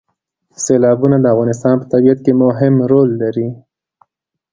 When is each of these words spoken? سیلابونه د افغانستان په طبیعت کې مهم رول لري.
سیلابونه 0.63 1.17
د 1.19 1.25
افغانستان 1.33 1.75
په 1.79 1.85
طبیعت 1.93 2.19
کې 2.25 2.33
مهم 2.43 2.73
رول 2.91 3.09
لري. 3.21 3.47